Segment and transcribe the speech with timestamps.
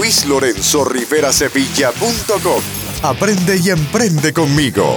[0.00, 2.62] luislorenzorriverasevilla.com.
[3.02, 4.96] Aprende y emprende conmigo.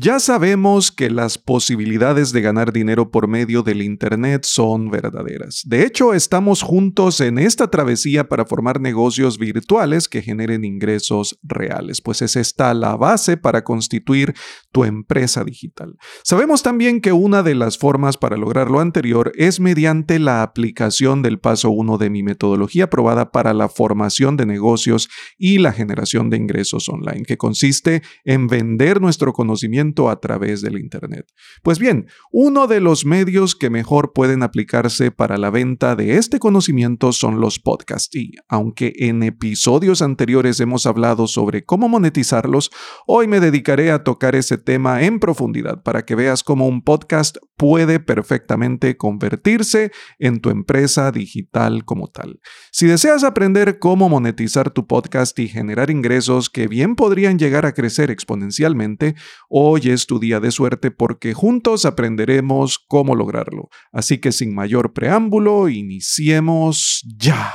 [0.00, 5.64] Ya sabemos que las posibilidades de ganar dinero por medio del Internet son verdaderas.
[5.66, 12.00] De hecho, estamos juntos en esta travesía para formar negocios virtuales que generen ingresos reales,
[12.00, 14.34] pues es esta la base para constituir
[14.70, 15.96] tu empresa digital.
[16.22, 21.22] Sabemos también que una de las formas para lograr lo anterior es mediante la aplicación
[21.22, 26.30] del paso 1 de mi metodología probada para la formación de negocios y la generación
[26.30, 31.26] de ingresos online, que consiste en vender nuestro conocimiento a través del Internet.
[31.62, 36.38] Pues bien, uno de los medios que mejor pueden aplicarse para la venta de este
[36.38, 42.70] conocimiento son los podcasts y aunque en episodios anteriores hemos hablado sobre cómo monetizarlos,
[43.06, 47.38] hoy me dedicaré a tocar ese tema en profundidad para que veas cómo un podcast
[47.56, 52.40] puede perfectamente convertirse en tu empresa digital como tal.
[52.70, 57.72] Si deseas aprender cómo monetizar tu podcast y generar ingresos que bien podrían llegar a
[57.72, 59.16] crecer exponencialmente,
[59.48, 63.68] hoy Hoy es tu día de suerte porque juntos aprenderemos cómo lograrlo.
[63.92, 67.54] Así que sin mayor preámbulo, iniciemos ya.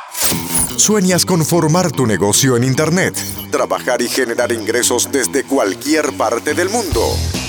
[0.78, 3.14] ¿Sueñas con formar tu negocio en Internet?
[3.52, 7.02] Trabajar y generar ingresos desde cualquier parte del mundo.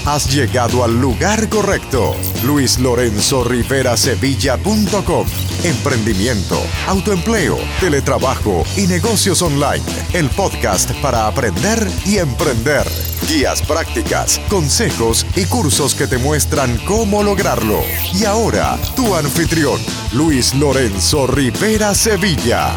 [0.06, 2.16] Has llegado al lugar correcto.
[2.44, 5.26] Luis Lorenzo Rivera Sevilla.com.
[5.62, 9.84] Emprendimiento, autoempleo, teletrabajo y negocios online.
[10.12, 13.13] El podcast para aprender y emprender.
[13.28, 17.80] Guías prácticas, consejos y cursos que te muestran cómo lograrlo.
[18.12, 19.80] Y ahora, tu anfitrión,
[20.12, 22.74] Luis Lorenzo Rivera Sevilla.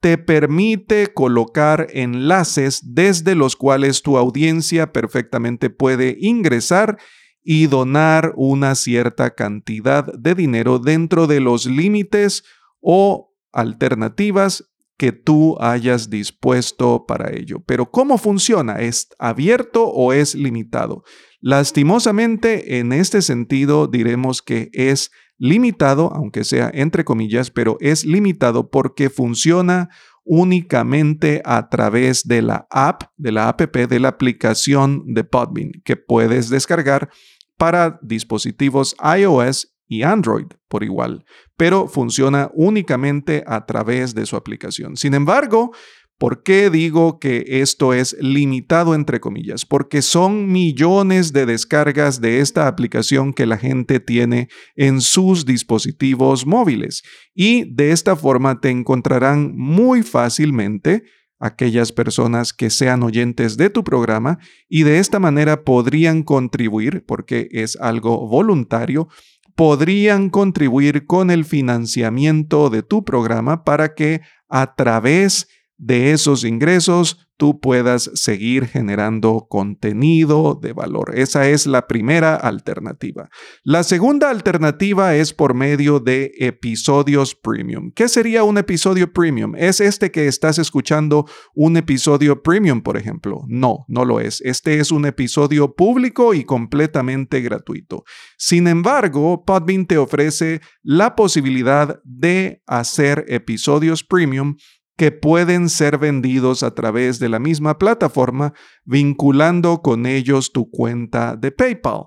[0.00, 6.98] te permite colocar enlaces desde los cuales tu audiencia perfectamente puede ingresar
[7.42, 12.44] y donar una cierta cantidad de dinero dentro de los límites
[12.80, 14.64] o alternativas
[14.98, 17.62] que tú hayas dispuesto para ello.
[17.64, 18.80] Pero ¿cómo funciona?
[18.80, 21.04] ¿Es abierto o es limitado?
[21.40, 28.70] Lastimosamente, en este sentido, diremos que es limitado, aunque sea entre comillas, pero es limitado
[28.70, 29.88] porque funciona
[30.28, 35.96] únicamente a través de la app, de la app, de la aplicación de Podbean que
[35.96, 37.08] puedes descargar
[37.56, 41.24] para dispositivos iOS y Android por igual,
[41.56, 44.96] pero funciona únicamente a través de su aplicación.
[44.98, 45.72] Sin embargo,
[46.18, 49.64] ¿Por qué digo que esto es limitado entre comillas?
[49.64, 56.44] Porque son millones de descargas de esta aplicación que la gente tiene en sus dispositivos
[56.44, 57.04] móviles
[57.36, 61.04] y de esta forma te encontrarán muy fácilmente
[61.38, 67.48] aquellas personas que sean oyentes de tu programa y de esta manera podrían contribuir, porque
[67.52, 69.06] es algo voluntario,
[69.54, 75.48] podrían contribuir con el financiamiento de tu programa para que a través
[75.78, 81.12] de esos ingresos tú puedas seguir generando contenido de valor.
[81.14, 83.30] Esa es la primera alternativa.
[83.62, 87.92] La segunda alternativa es por medio de episodios premium.
[87.94, 89.54] ¿Qué sería un episodio premium?
[89.56, 93.44] ¿Es este que estás escuchando un episodio premium, por ejemplo?
[93.46, 94.40] No, no lo es.
[94.40, 98.02] Este es un episodio público y completamente gratuito.
[98.36, 104.56] Sin embargo, Podbean te ofrece la posibilidad de hacer episodios premium
[104.98, 108.52] que pueden ser vendidos a través de la misma plataforma,
[108.84, 112.06] vinculando con ellos tu cuenta de PayPal.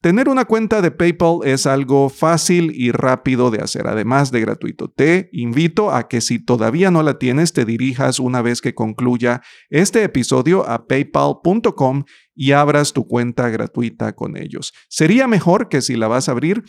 [0.00, 4.90] Tener una cuenta de PayPal es algo fácil y rápido de hacer, además de gratuito.
[4.90, 9.40] Te invito a que si todavía no la tienes, te dirijas una vez que concluya
[9.70, 12.04] este episodio a paypal.com
[12.34, 14.74] y abras tu cuenta gratuita con ellos.
[14.88, 16.64] Sería mejor que si la vas a abrir,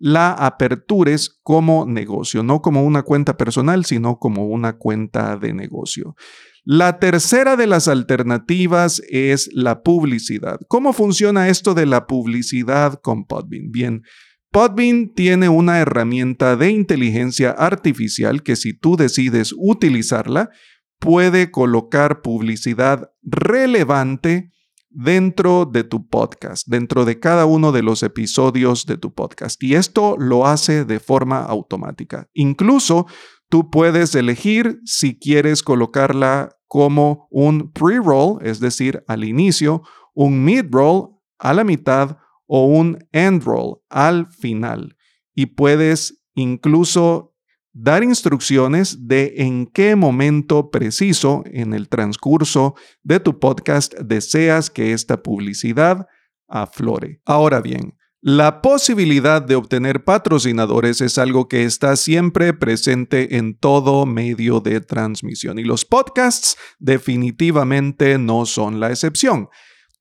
[0.00, 6.16] la apertures como negocio, no como una cuenta personal, sino como una cuenta de negocio.
[6.64, 10.58] La tercera de las alternativas es la publicidad.
[10.68, 13.70] ¿Cómo funciona esto de la publicidad con Podbean?
[13.70, 14.02] Bien,
[14.50, 20.50] Podbean tiene una herramienta de inteligencia artificial que si tú decides utilizarla,
[20.98, 24.50] puede colocar publicidad relevante
[24.90, 29.62] dentro de tu podcast, dentro de cada uno de los episodios de tu podcast.
[29.62, 32.28] Y esto lo hace de forma automática.
[32.34, 33.06] Incluso
[33.48, 39.82] tú puedes elegir si quieres colocarla como un pre-roll, es decir, al inicio,
[40.14, 44.96] un mid-roll a la mitad o un end-roll al final.
[45.34, 47.29] Y puedes incluso
[47.72, 54.92] dar instrucciones de en qué momento preciso en el transcurso de tu podcast deseas que
[54.92, 56.06] esta publicidad
[56.48, 57.20] aflore.
[57.24, 64.04] Ahora bien, la posibilidad de obtener patrocinadores es algo que está siempre presente en todo
[64.04, 69.48] medio de transmisión y los podcasts definitivamente no son la excepción.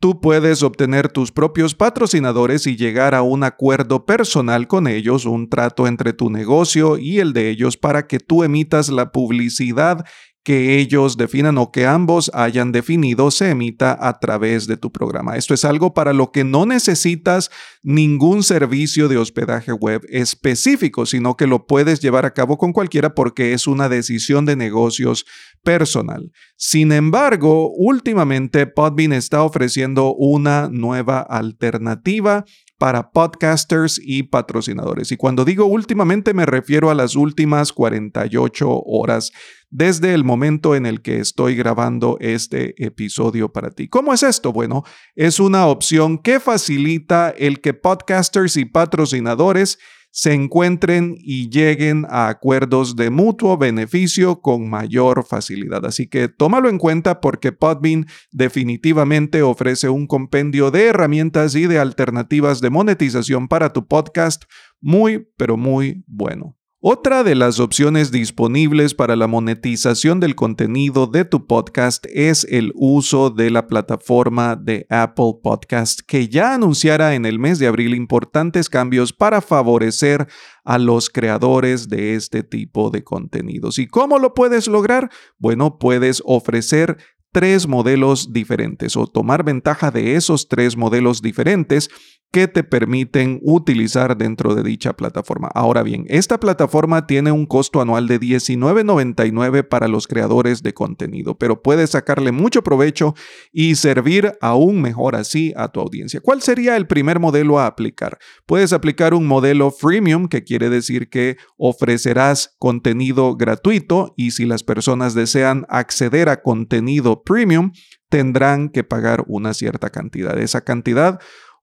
[0.01, 5.50] Tú puedes obtener tus propios patrocinadores y llegar a un acuerdo personal con ellos, un
[5.50, 10.06] trato entre tu negocio y el de ellos para que tú emitas la publicidad
[10.50, 15.38] que ellos definan o que ambos hayan definido se emita a través de tu programa.
[15.38, 17.51] Esto es algo para lo que no necesitas
[17.84, 23.13] ningún servicio de hospedaje web específico, sino que lo puedes llevar a cabo con cualquiera
[23.13, 25.28] porque es una decisión de negocios
[25.62, 26.31] personal.
[26.57, 32.44] Sin embargo, últimamente Podbean está ofreciendo una nueva alternativa
[32.79, 35.11] para podcasters y patrocinadores.
[35.11, 39.31] Y cuando digo últimamente me refiero a las últimas 48 horas
[39.69, 43.87] desde el momento en el que estoy grabando este episodio para ti.
[43.87, 44.51] ¿Cómo es esto?
[44.51, 44.83] Bueno,
[45.15, 49.77] es una opción que facilita el que podcasters y patrocinadores
[50.12, 55.86] se encuentren y lleguen a acuerdos de mutuo beneficio con mayor facilidad.
[55.86, 61.80] Así que tómalo en cuenta porque Podbean definitivamente ofrece un compendio de herramientas y de
[61.80, 64.44] alternativas de monetización para tu podcast
[64.82, 66.59] muy, pero muy bueno.
[66.81, 72.71] Otra de las opciones disponibles para la monetización del contenido de tu podcast es el
[72.74, 77.93] uso de la plataforma de Apple Podcast, que ya anunciara en el mes de abril
[77.95, 80.29] importantes cambios para favorecer
[80.63, 83.77] a los creadores de este tipo de contenidos.
[83.77, 85.09] ¿Y cómo lo puedes lograr?
[85.38, 86.95] Bueno, puedes ofrecer
[87.33, 91.89] tres modelos diferentes o tomar ventaja de esos tres modelos diferentes
[92.31, 95.50] que te permiten utilizar dentro de dicha plataforma.
[95.55, 101.38] Ahora bien, esta plataforma tiene un costo anual de $19.99 para los creadores de contenido,
[101.38, 103.15] pero puedes sacarle mucho provecho
[103.51, 106.21] y servir aún mejor así a tu audiencia.
[106.21, 108.19] ¿Cuál sería el primer modelo a aplicar?
[108.45, 114.63] Puedes aplicar un modelo freemium, que quiere decir que ofrecerás contenido gratuito y si las
[114.63, 117.71] personas desean acceder a contenido premium,
[118.09, 120.38] tendrán que pagar una cierta cantidad.
[120.38, 121.19] Esa cantidad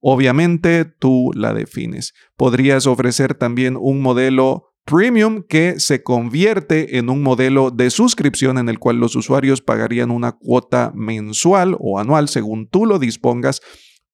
[0.08, 2.14] Obviamente tú la defines.
[2.36, 8.68] Podrías ofrecer también un modelo Premium que se convierte en un modelo de suscripción en
[8.68, 13.60] el cual los usuarios pagarían una cuota mensual o anual según tú lo dispongas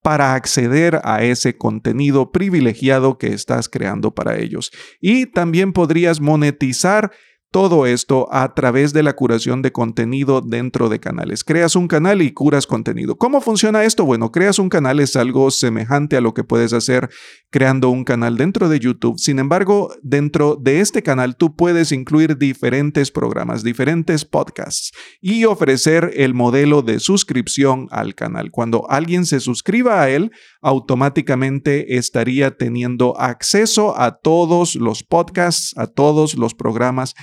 [0.02, 4.70] para acceder a ese contenido privilegiado que estás creando para ellos.
[4.98, 7.12] Y también podrías monetizar
[7.52, 11.44] todo esto a través de la curación de contenido dentro de canales.
[11.44, 13.16] Creas un canal y curas contenido.
[13.16, 14.06] ¿Cómo funciona esto?
[14.06, 17.10] Bueno, creas un canal es algo semejante a lo que puedes hacer
[17.50, 19.18] creando un canal dentro de YouTube.
[19.18, 26.10] Sin embargo, dentro de este canal tú puedes incluir diferentes programas, diferentes podcasts y ofrecer
[26.16, 28.50] el modelo de suscripción al canal.
[28.50, 30.32] Cuando alguien se suscriba a él,
[30.62, 37.14] automáticamente estaría teniendo acceso a todos los podcasts, a todos los programas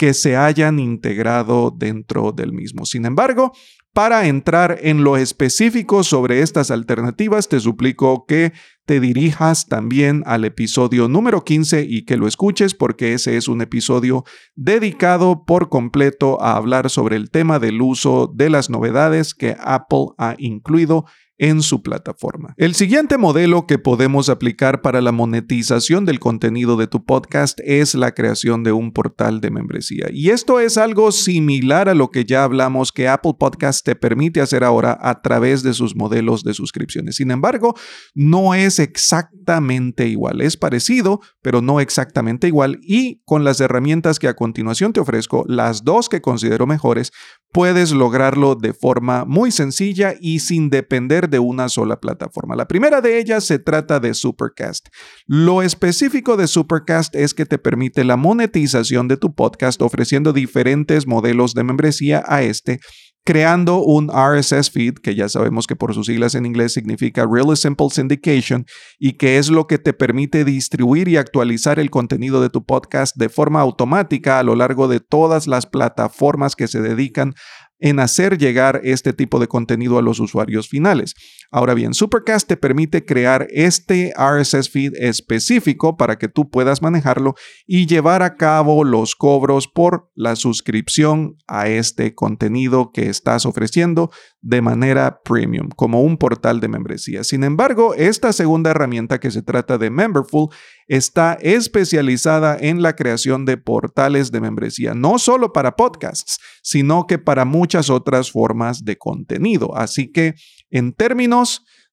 [0.00, 2.86] que se hayan integrado dentro del mismo.
[2.86, 3.52] Sin embargo,
[3.92, 8.54] para entrar en lo específico sobre estas alternativas, te suplico que
[8.86, 13.60] te dirijas también al episodio número 15 y que lo escuches porque ese es un
[13.60, 19.54] episodio dedicado por completo a hablar sobre el tema del uso de las novedades que
[19.60, 21.04] Apple ha incluido
[21.40, 22.54] en su plataforma.
[22.58, 27.94] El siguiente modelo que podemos aplicar para la monetización del contenido de tu podcast es
[27.94, 30.08] la creación de un portal de membresía.
[30.12, 34.42] Y esto es algo similar a lo que ya hablamos que Apple Podcast te permite
[34.42, 37.16] hacer ahora a través de sus modelos de suscripciones.
[37.16, 37.74] Sin embargo,
[38.14, 40.42] no es exactamente igual.
[40.42, 42.78] Es parecido, pero no exactamente igual.
[42.82, 47.12] Y con las herramientas que a continuación te ofrezco, las dos que considero mejores,
[47.52, 52.56] puedes lograrlo de forma muy sencilla y sin depender de una sola plataforma.
[52.56, 54.88] La primera de ellas se trata de Supercast.
[55.26, 61.06] Lo específico de Supercast es que te permite la monetización de tu podcast ofreciendo diferentes
[61.06, 62.80] modelos de membresía a este
[63.24, 67.56] creando un RSS feed, que ya sabemos que por sus siglas en inglés significa Really
[67.56, 68.66] Simple Syndication,
[68.98, 73.16] y que es lo que te permite distribuir y actualizar el contenido de tu podcast
[73.16, 77.34] de forma automática a lo largo de todas las plataformas que se dedican
[77.80, 81.14] en hacer llegar este tipo de contenido a los usuarios finales.
[81.52, 87.34] Ahora bien, Supercast te permite crear este RSS feed específico para que tú puedas manejarlo
[87.66, 94.10] y llevar a cabo los cobros por la suscripción a este contenido que estás ofreciendo
[94.42, 97.24] de manera premium, como un portal de membresía.
[97.24, 100.50] Sin embargo, esta segunda herramienta que se trata de Memberful
[100.86, 107.18] está especializada en la creación de portales de membresía, no solo para podcasts, sino que
[107.18, 109.76] para muchas otras formas de contenido.
[109.76, 110.34] Así que
[110.70, 111.39] en términos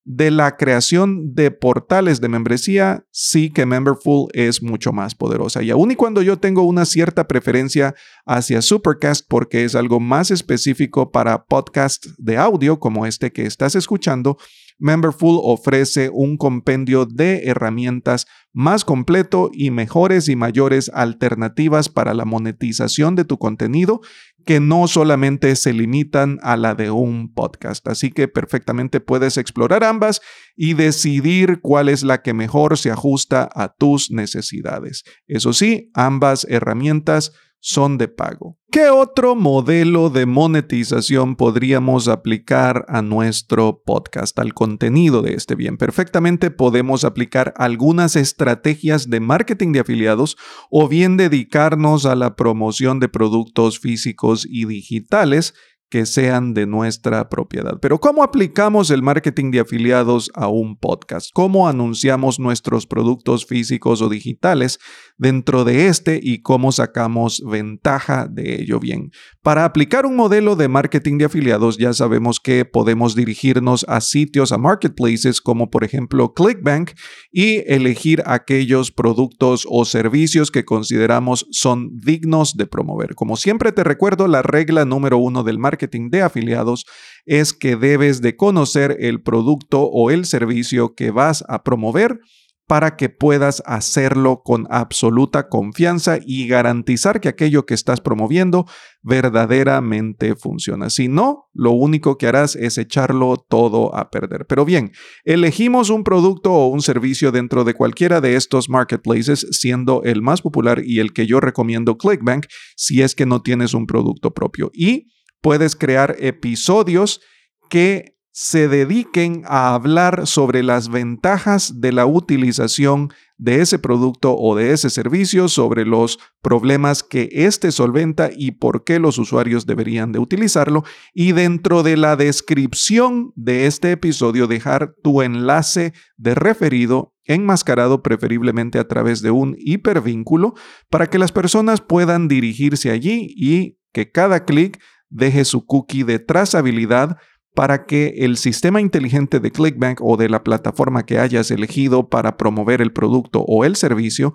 [0.08, 5.62] de la creación de portales de membresía, sí que Memberful es mucho más poderosa.
[5.62, 7.94] Y aun y cuando yo tengo una cierta preferencia
[8.26, 13.76] hacia Supercast porque es algo más específico para podcasts de audio como este que estás
[13.76, 14.38] escuchando,
[14.80, 22.26] Memberful ofrece un compendio de herramientas más completo y mejores y mayores alternativas para la
[22.26, 24.02] monetización de tu contenido
[24.48, 27.88] que no solamente se limitan a la de un podcast.
[27.88, 30.22] Así que perfectamente puedes explorar ambas
[30.56, 35.04] y decidir cuál es la que mejor se ajusta a tus necesidades.
[35.28, 38.58] Eso sí, ambas herramientas son de pago.
[38.70, 45.78] ¿Qué otro modelo de monetización podríamos aplicar a nuestro podcast, al contenido de este bien?
[45.78, 50.38] Perfectamente podemos aplicar algunas estrategias de marketing de afiliados
[50.70, 55.54] o bien dedicarnos a la promoción de productos físicos y digitales
[55.90, 57.80] que sean de nuestra propiedad.
[57.82, 61.30] Pero ¿cómo aplicamos el marketing de afiliados a un podcast?
[61.34, 64.80] ¿Cómo anunciamos nuestros productos físicos o digitales
[65.18, 68.80] dentro de este y cómo sacamos ventaja de ello?
[68.80, 74.02] Bien, para aplicar un modelo de marketing de afiliados ya sabemos que podemos dirigirnos a
[74.02, 76.92] sitios, a marketplaces como por ejemplo ClickBank
[77.32, 83.16] y elegir aquellos productos o servicios que consideramos son dignos de promover.
[83.16, 86.86] Como siempre te recuerdo la regla número uno del marketing marketing de afiliados
[87.26, 92.20] es que debes de conocer el producto o el servicio que vas a promover
[92.68, 98.66] para que puedas hacerlo con absoluta confianza y garantizar que aquello que estás promoviendo
[99.02, 100.90] verdaderamente funciona.
[100.90, 104.46] Si no, lo único que harás es echarlo todo a perder.
[104.48, 104.92] Pero bien,
[105.24, 110.42] elegimos un producto o un servicio dentro de cualquiera de estos marketplaces, siendo el más
[110.42, 114.72] popular y el que yo recomiendo ClickBank si es que no tienes un producto propio.
[114.74, 115.08] Y
[115.42, 117.22] puedes crear episodios
[117.70, 124.56] que se dediquen a hablar sobre las ventajas de la utilización de ese producto o
[124.56, 130.12] de ese servicio, sobre los problemas que éste solventa y por qué los usuarios deberían
[130.12, 130.84] de utilizarlo.
[131.16, 138.78] Y dentro de la descripción de este episodio dejar tu enlace de referido enmascarado preferiblemente
[138.78, 140.54] a través de un hipervínculo
[140.92, 144.80] para que las personas puedan dirigirse allí y que cada clic
[145.10, 147.18] deje su cookie de trazabilidad
[147.54, 152.38] para que el sistema inteligente de ClickBank o de la plataforma que hayas elegido para
[152.38, 154.34] promover el producto o el servicio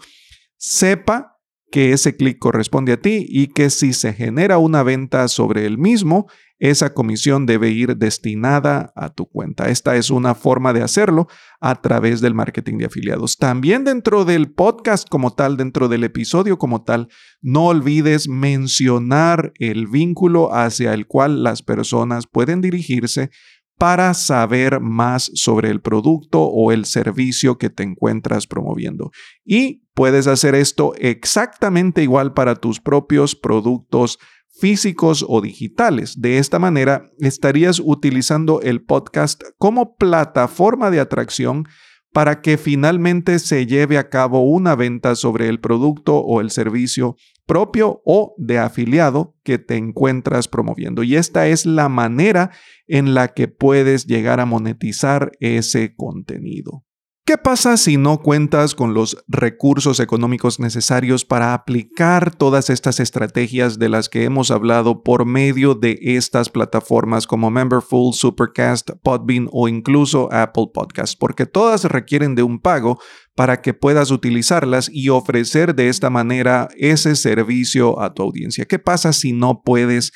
[0.56, 1.38] sepa
[1.70, 5.78] que ese clic corresponde a ti y que si se genera una venta sobre el
[5.78, 6.26] mismo,
[6.62, 9.68] esa comisión debe ir destinada a tu cuenta.
[9.68, 11.26] Esta es una forma de hacerlo
[11.60, 13.36] a través del marketing de afiliados.
[13.36, 17.08] También dentro del podcast como tal, dentro del episodio como tal,
[17.40, 23.30] no olvides mencionar el vínculo hacia el cual las personas pueden dirigirse
[23.76, 29.10] para saber más sobre el producto o el servicio que te encuentras promoviendo.
[29.44, 34.20] Y puedes hacer esto exactamente igual para tus propios productos
[34.62, 36.20] físicos o digitales.
[36.20, 41.66] De esta manera, estarías utilizando el podcast como plataforma de atracción
[42.12, 47.16] para que finalmente se lleve a cabo una venta sobre el producto o el servicio
[47.44, 51.02] propio o de afiliado que te encuentras promoviendo.
[51.02, 52.52] Y esta es la manera
[52.86, 56.84] en la que puedes llegar a monetizar ese contenido.
[57.24, 63.78] ¿Qué pasa si no cuentas con los recursos económicos necesarios para aplicar todas estas estrategias
[63.78, 69.68] de las que hemos hablado por medio de estas plataformas como Memberful, Supercast, Podbean o
[69.68, 71.16] incluso Apple Podcast?
[71.16, 72.98] Porque todas requieren de un pago
[73.36, 78.64] para que puedas utilizarlas y ofrecer de esta manera ese servicio a tu audiencia.
[78.64, 80.10] ¿Qué pasa si no puedes?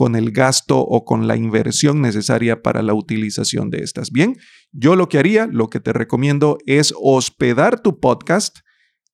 [0.00, 4.10] Con el gasto o con la inversión necesaria para la utilización de estas.
[4.10, 4.38] Bien,
[4.72, 8.60] yo lo que haría, lo que te recomiendo es hospedar tu podcast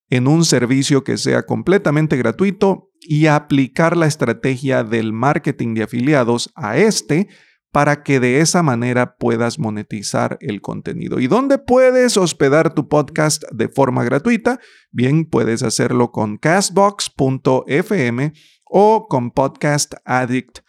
[0.09, 6.53] en un servicio que sea completamente gratuito y aplicar la estrategia del marketing de afiliados
[6.55, 7.27] a este
[7.73, 11.19] para que de esa manera puedas monetizar el contenido.
[11.19, 14.61] ¿Y dónde puedes hospedar tu podcast de forma gratuita?
[14.91, 18.31] Bien, puedes hacerlo con castbox.fm
[18.69, 20.59] o con Podcast Addict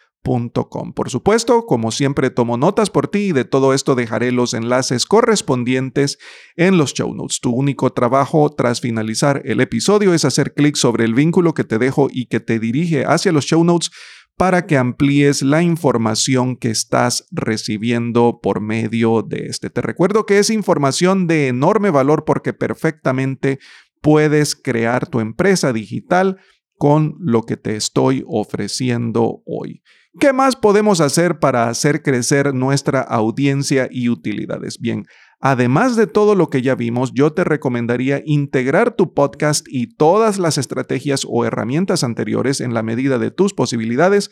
[0.95, 5.07] por supuesto, como siempre tomo notas por ti y de todo esto dejaré los enlaces
[5.07, 6.19] correspondientes
[6.57, 7.41] en los show notes.
[7.41, 11.79] Tu único trabajo tras finalizar el episodio es hacer clic sobre el vínculo que te
[11.79, 13.91] dejo y que te dirige hacia los show notes
[14.37, 19.69] para que amplíes la información que estás recibiendo por medio de este.
[19.71, 23.59] Te recuerdo que es información de enorme valor porque perfectamente
[24.01, 26.39] puedes crear tu empresa digital
[26.77, 29.83] con lo que te estoy ofreciendo hoy.
[30.19, 34.81] ¿Qué más podemos hacer para hacer crecer nuestra audiencia y utilidades?
[34.81, 35.07] Bien,
[35.39, 40.41] además de todo lo que ya vimos, yo te recomendaría integrar tu podcast y todas
[40.41, 44.31] las estrategias o herramientas anteriores en la medida de tus posibilidades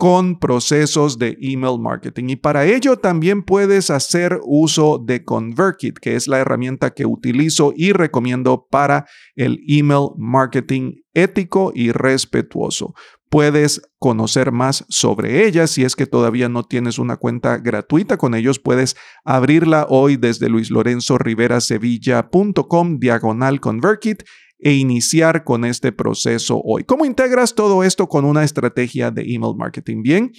[0.00, 2.30] con procesos de email marketing.
[2.30, 7.74] Y para ello también puedes hacer uso de ConvertKit, que es la herramienta que utilizo
[7.76, 9.04] y recomiendo para
[9.36, 12.94] el email marketing ético y respetuoso.
[13.28, 15.66] Puedes conocer más sobre ella.
[15.66, 20.48] Si es que todavía no tienes una cuenta gratuita con ellos, puedes abrirla hoy desde
[20.48, 24.22] luislorenzoriverasevilla.com diagonal ConvertKit
[24.62, 26.84] e iniciar con este proceso hoy.
[26.84, 30.02] ¿Cómo integras todo esto con una estrategia de email marketing?
[30.02, 30.32] Bien,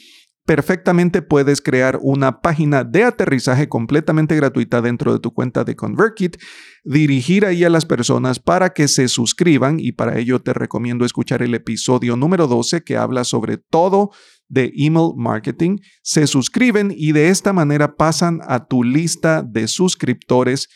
[0.45, 6.37] perfectamente puedes crear una página de aterrizaje completamente gratuita dentro de tu cuenta de ConvertKit,
[6.83, 11.41] dirigir ahí a las personas para que se suscriban y para ello te recomiendo escuchar
[11.41, 14.11] el episodio número 12 que habla sobre todo
[14.49, 20.67] de email marketing, se suscriben y de esta manera pasan a tu lista de suscriptores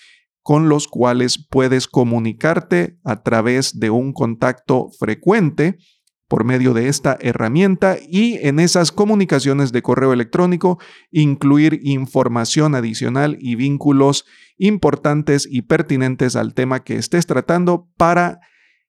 [0.46, 5.80] con los cuales puedes comunicarte a través de un contacto frecuente
[6.28, 10.78] por medio de esta herramienta y en esas comunicaciones de correo electrónico
[11.10, 14.26] incluir información adicional y vínculos
[14.60, 18.40] importantes y pertinentes al tema que estés tratando para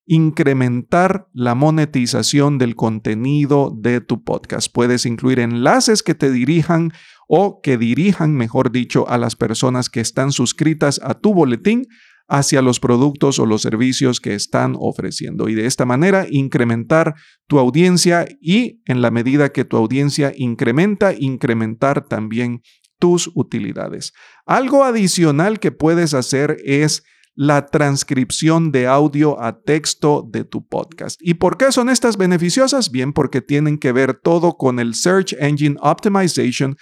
[0.05, 4.71] incrementar la monetización del contenido de tu podcast.
[4.71, 6.93] Puedes incluir enlaces que te dirijan
[7.27, 11.87] o que dirijan, mejor dicho, a las personas que están suscritas a tu boletín
[12.29, 17.15] hacia los productos o los servicios que están ofreciendo y de esta manera incrementar
[17.47, 22.63] tu audiencia y en la medida que tu audiencia incrementa, incrementar también
[22.99, 24.13] tus utilidades.
[24.45, 27.05] Algo adicional que puedes hacer es
[27.37, 31.21] la transcripción de audio a texto de tu podcast.
[31.23, 32.91] ¿Y por qué son estas beneficiosas?
[32.91, 36.77] Bien, porque tienen que ver todo con el Search Engine Optimization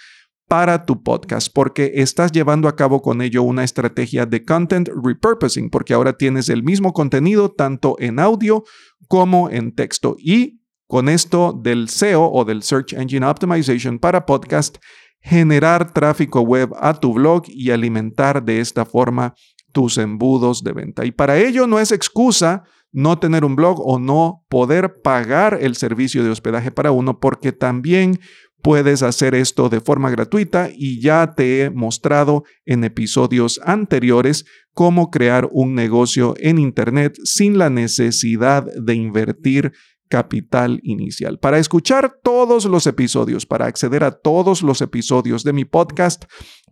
[0.47, 5.69] para tu podcast porque estás llevando a cabo con ello una estrategia de content repurposing
[5.69, 8.63] porque ahora tienes el mismo contenido tanto en audio
[9.07, 14.77] como en texto y con esto del SEO o del Search Engine Optimization para podcast
[15.19, 19.33] generar tráfico web a tu blog y alimentar de esta forma
[19.71, 21.03] tus embudos de venta.
[21.05, 25.75] Y para ello no es excusa no tener un blog o no poder pagar el
[25.75, 28.19] servicio de hospedaje para uno, porque también
[28.65, 35.11] puedes hacer esto de forma gratuita y ya te he mostrado en episodios anteriores cómo
[35.11, 39.71] crear un negocio en Internet sin la necesidad de invertir
[40.09, 41.37] capital inicial.
[41.37, 46.23] Para escuchar todos los episodios, para acceder a todos los episodios de mi podcast,